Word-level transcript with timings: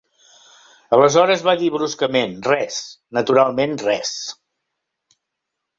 Aleshores 0.97 1.43
va 1.49 1.55
dir 1.59 1.69
bruscament: 1.75 2.33
"Res, 2.49 2.81
naturalment, 3.19 3.79
res". 3.91 4.17